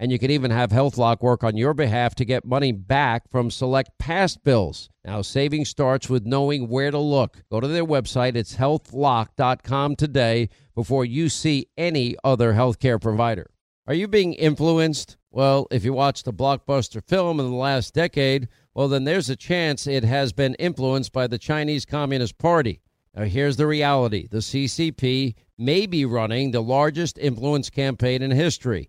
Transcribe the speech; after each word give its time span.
And 0.00 0.10
you 0.10 0.18
can 0.18 0.30
even 0.30 0.50
have 0.50 0.70
HealthLock 0.70 1.20
work 1.20 1.44
on 1.44 1.58
your 1.58 1.74
behalf 1.74 2.14
to 2.14 2.24
get 2.24 2.46
money 2.46 2.72
back 2.72 3.30
from 3.30 3.50
select 3.50 3.90
past 3.98 4.42
bills. 4.42 4.88
Now, 5.04 5.20
saving 5.20 5.66
starts 5.66 6.08
with 6.08 6.24
knowing 6.24 6.68
where 6.68 6.90
to 6.90 6.98
look. 6.98 7.42
Go 7.50 7.60
to 7.60 7.68
their 7.68 7.84
website, 7.84 8.34
it's 8.34 8.56
healthlock.com 8.56 9.96
today 9.96 10.48
before 10.74 11.04
you 11.04 11.28
see 11.28 11.66
any 11.76 12.16
other 12.24 12.54
healthcare 12.54 12.98
provider. 12.98 13.50
Are 13.86 13.92
you 13.92 14.08
being 14.08 14.32
influenced? 14.32 15.18
Well, 15.30 15.66
if 15.70 15.84
you 15.84 15.92
watched 15.92 16.26
a 16.26 16.32
blockbuster 16.32 17.06
film 17.06 17.38
in 17.38 17.50
the 17.50 17.56
last 17.56 17.92
decade, 17.92 18.48
well, 18.72 18.88
then 18.88 19.04
there's 19.04 19.28
a 19.28 19.36
chance 19.36 19.86
it 19.86 20.04
has 20.04 20.32
been 20.32 20.54
influenced 20.54 21.12
by 21.12 21.26
the 21.26 21.38
Chinese 21.38 21.84
Communist 21.84 22.38
Party. 22.38 22.80
Now, 23.14 23.24
here's 23.24 23.58
the 23.58 23.66
reality 23.66 24.28
the 24.28 24.38
CCP 24.38 25.34
may 25.58 25.84
be 25.84 26.06
running 26.06 26.52
the 26.52 26.62
largest 26.62 27.18
influence 27.18 27.68
campaign 27.68 28.22
in 28.22 28.30
history. 28.30 28.88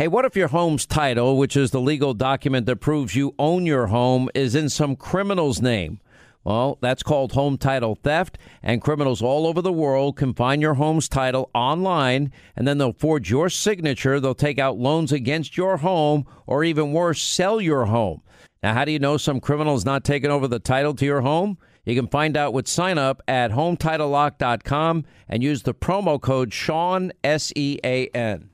Hey, 0.00 0.08
what 0.08 0.24
if 0.24 0.34
your 0.34 0.48
home's 0.48 0.86
title, 0.86 1.36
which 1.36 1.58
is 1.58 1.72
the 1.72 1.78
legal 1.78 2.14
document 2.14 2.64
that 2.64 2.76
proves 2.76 3.14
you 3.14 3.34
own 3.38 3.66
your 3.66 3.88
home, 3.88 4.30
is 4.34 4.54
in 4.54 4.70
some 4.70 4.96
criminal's 4.96 5.60
name? 5.60 6.00
Well, 6.42 6.78
that's 6.80 7.02
called 7.02 7.32
home 7.32 7.58
title 7.58 7.98
theft, 8.02 8.38
and 8.62 8.80
criminals 8.80 9.20
all 9.20 9.46
over 9.46 9.60
the 9.60 9.70
world 9.70 10.16
can 10.16 10.32
find 10.32 10.62
your 10.62 10.72
home's 10.72 11.06
title 11.06 11.50
online, 11.54 12.32
and 12.56 12.66
then 12.66 12.78
they'll 12.78 12.94
forge 12.94 13.30
your 13.30 13.50
signature. 13.50 14.18
They'll 14.18 14.34
take 14.34 14.58
out 14.58 14.78
loans 14.78 15.12
against 15.12 15.58
your 15.58 15.76
home, 15.76 16.24
or 16.46 16.64
even 16.64 16.94
worse, 16.94 17.20
sell 17.20 17.60
your 17.60 17.84
home. 17.84 18.22
Now, 18.62 18.72
how 18.72 18.86
do 18.86 18.92
you 18.92 18.98
know 18.98 19.18
some 19.18 19.38
criminal's 19.38 19.84
not 19.84 20.02
taking 20.02 20.30
over 20.30 20.48
the 20.48 20.58
title 20.58 20.94
to 20.94 21.04
your 21.04 21.20
home? 21.20 21.58
You 21.84 21.94
can 21.94 22.08
find 22.08 22.38
out 22.38 22.54
with 22.54 22.68
sign 22.68 22.96
up 22.96 23.20
at 23.28 23.50
HometitleLock.com 23.50 25.04
and 25.28 25.42
use 25.42 25.62
the 25.62 25.74
promo 25.74 26.18
code 26.18 26.54
Sean, 26.54 27.12
S 27.22 27.52
E 27.54 27.78
A 27.84 28.06
N. 28.14 28.48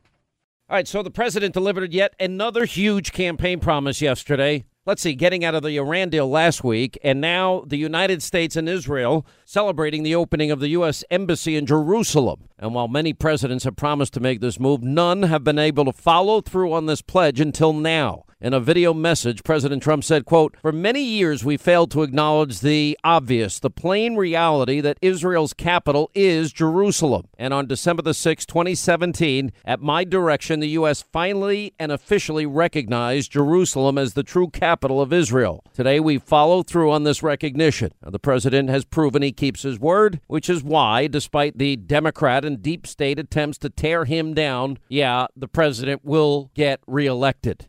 All 0.69 0.75
right, 0.75 0.89
so 0.89 1.01
the 1.01 1.13
president 1.13 1.55
delivered 1.55 1.93
yet 1.93 2.17
another 2.19 2.65
huge 2.65 3.13
campaign 3.13 3.61
promise 3.61 4.03
yesterday. 4.03 4.65
Let's 4.85 5.01
see, 5.01 5.15
getting 5.15 5.45
out 5.45 5.55
of 5.55 5.63
the 5.63 5.77
Iran 5.77 6.09
deal 6.09 6.29
last 6.29 6.65
week, 6.65 6.99
and 7.05 7.21
now 7.21 7.63
the 7.69 7.77
United 7.77 8.21
States 8.21 8.57
and 8.57 8.69
Israel 8.69 9.25
celebrating 9.45 10.03
the 10.03 10.17
opening 10.17 10.51
of 10.51 10.59
the 10.59 10.71
U.S. 10.71 11.05
Embassy 11.09 11.55
in 11.55 11.67
Jerusalem. 11.67 12.49
And 12.59 12.75
while 12.75 12.89
many 12.89 13.13
presidents 13.13 13.63
have 13.63 13.77
promised 13.77 14.13
to 14.15 14.21
make 14.21 14.41
this 14.41 14.59
move, 14.59 14.83
none 14.83 15.23
have 15.23 15.45
been 15.45 15.61
able 15.61 15.85
to 15.85 15.93
follow 15.93 16.41
through 16.41 16.73
on 16.73 16.87
this 16.87 17.01
pledge 17.01 17.39
until 17.39 17.73
now. 17.73 18.25
In 18.39 18.53
a 18.53 18.61
video 18.61 18.93
message, 18.93 19.45
President 19.45 19.83
Trump 19.83 20.05
said, 20.05 20.27
quote, 20.27 20.59
For 20.61 20.71
many 20.71 21.03
years 21.03 21.43
we 21.43 21.57
failed 21.57 21.91
to 21.93 22.03
acknowledge 22.03 22.61
the 22.61 22.99
obvious, 23.03 23.59
the 23.59 23.71
plain 23.71 24.17
reality 24.17 24.83
that 24.83 24.99
Israel's 25.01 25.55
capital 25.55 26.11
is 26.15 26.53
Jerusalem. 26.53 27.29
And 27.39 27.55
on 27.55 27.67
December 27.67 28.03
the 28.03 28.11
6th, 28.11 28.45
2017, 28.45 29.53
at 29.65 29.81
my 29.81 30.05
direction, 30.05 30.61
the 30.61 30.69
U.S. 30.69 31.01
finally 31.01 31.73
and 31.79 31.91
officially 31.91 32.45
recognized 32.45 33.33
Jerusalem 33.33 33.97
as 33.97 34.13
the 34.13 34.23
true 34.23 34.49
capital 34.49 35.01
of 35.01 35.15
Israel. 35.15 35.65
Today 35.73 35.99
we 35.99 36.19
follow 36.19 36.63
through 36.63 36.91
on 36.91 37.05
this 37.05 37.23
recognition. 37.23 37.93
Now, 38.05 38.11
the 38.11 38.19
president 38.19 38.69
has 38.69 38.85
proven 38.85 39.23
he 39.23 39.33
keeps 39.33 39.63
his 39.63 39.81
word, 39.81 40.21
which 40.27 40.51
is 40.51 40.63
why, 40.63 41.07
despite 41.07 41.57
the 41.57 41.77
Democrat 41.77 42.45
and 42.45 42.61
deep 42.61 42.87
state 42.87 43.19
attempts 43.19 43.57
to 43.59 43.71
tear 43.71 44.05
him 44.05 44.35
down, 44.35 44.79
yeah, 44.91 45.27
the 45.35 45.49
president 45.49 46.05
will 46.05 46.51
get 46.55 46.81
reelected. 46.87 47.67